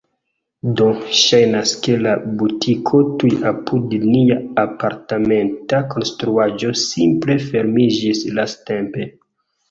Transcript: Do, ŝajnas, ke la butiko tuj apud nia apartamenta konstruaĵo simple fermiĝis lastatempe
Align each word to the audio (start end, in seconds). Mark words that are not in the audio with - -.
Do, 0.77 0.85
ŝajnas, 1.15 1.73
ke 1.87 1.97
la 2.05 2.13
butiko 2.39 3.01
tuj 3.23 3.29
apud 3.49 3.93
nia 4.05 4.37
apartamenta 4.61 5.81
konstruaĵo 5.91 6.71
simple 6.85 7.37
fermiĝis 7.43 8.23
lastatempe 8.39 9.07